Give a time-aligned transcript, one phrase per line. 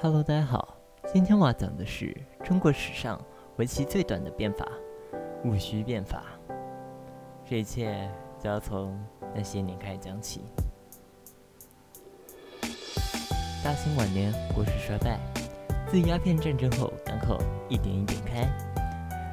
[0.00, 0.76] Hello，大家好，
[1.12, 3.20] 今天我要讲的是中国史上
[3.56, 4.64] 为期最短的变法——
[5.42, 6.22] 戊戌变法。
[7.44, 8.08] 这一切
[8.38, 8.96] 就要从
[9.34, 10.44] 那些年开始讲起。
[13.64, 15.18] 大清晚年，国势衰败，
[15.88, 17.36] 自鸦片战争后，港口
[17.68, 18.48] 一点一点开，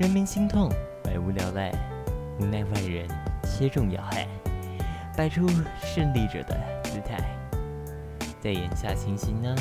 [0.00, 0.70] 人民心痛，
[1.04, 1.70] 百无聊赖，
[2.40, 3.06] 无奈外人
[3.44, 4.26] 切中要害，
[5.14, 5.46] 摆出
[5.82, 7.18] 胜利者的姿态。
[8.40, 9.54] 在眼下情形呢？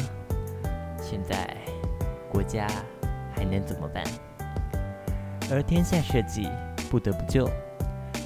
[1.08, 1.56] 现在
[2.32, 2.66] 国家
[3.36, 4.04] 还能怎么办？
[5.52, 6.50] 而天下社稷
[6.90, 7.48] 不得不救，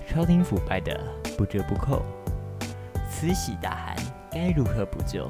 [0.07, 0.97] 朝廷腐败的
[1.37, 2.01] 不折不扣，
[3.11, 3.95] 慈禧大汗
[4.31, 5.29] 该如何补救？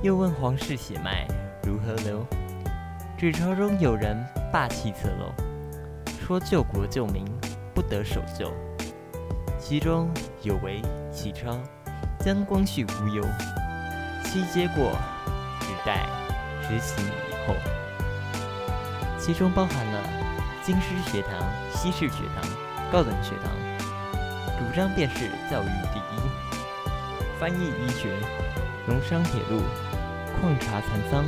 [0.00, 1.26] 又问皇室血脉
[1.64, 2.24] 如何流？
[3.18, 4.16] 指朝中有人
[4.52, 5.34] 霸气侧漏，
[6.24, 7.24] 说救国救民
[7.74, 8.52] 不得守旧，
[9.58, 10.08] 其中
[10.42, 10.80] 有为
[11.12, 11.58] 启超
[12.20, 13.24] 将光绪无忧，
[14.24, 14.92] 其结果
[15.60, 16.06] 只待
[16.70, 17.56] 执行以后。
[19.18, 20.02] 其中包含了
[20.62, 21.32] 京师学堂、
[21.74, 22.48] 西式学堂、
[22.92, 23.50] 高等学堂，
[24.56, 28.16] 主张便是教育第一，翻译医学，
[28.86, 29.62] 农商铁路。
[30.40, 31.24] 矿茶蚕桑，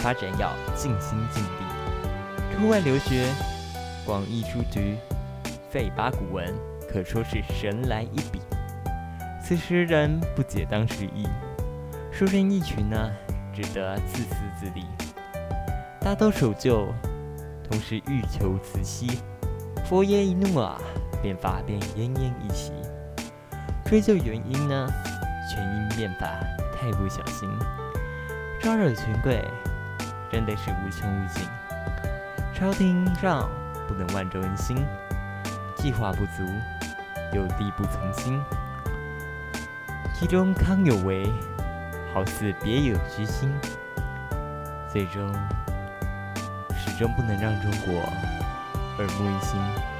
[0.00, 3.28] 发展要尽心尽力；出外留学，
[4.04, 4.96] 广义书局，
[5.70, 6.52] 废八股文，
[6.90, 8.40] 可说是神来一笔。
[9.40, 11.28] 此时人不解当时意，
[12.10, 13.12] 书生一群呢，
[13.54, 14.86] 只得自私自利，
[16.00, 16.86] 大都守旧，
[17.68, 19.20] 同时欲求慈禧。
[19.84, 20.80] 佛爷一怒啊，
[21.20, 22.72] 变法便奄奄一息。
[23.84, 24.88] 追究原因呢，
[25.50, 26.26] 全因变法
[26.74, 27.48] 太不小心。
[28.60, 29.44] 招惹权贵，
[30.30, 31.46] 真的是无穷无尽。
[32.54, 33.50] 朝廷上
[33.86, 34.76] 不能万众一心，
[35.76, 36.42] 计划不足，
[37.34, 38.40] 有力不从心。
[40.14, 41.30] 其中康有为，
[42.12, 43.50] 好似别有居心，
[44.86, 45.32] 最终
[46.76, 48.00] 始终不能让中国
[48.98, 49.91] 耳目一新。